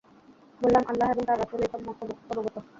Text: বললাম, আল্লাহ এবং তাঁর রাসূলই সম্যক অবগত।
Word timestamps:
বললাম, 0.61 0.83
আল্লাহ 0.87 1.07
এবং 1.11 1.23
তাঁর 1.27 1.39
রাসূলই 1.39 1.67
সম্যক 1.73 1.97
অবগত। 2.31 2.55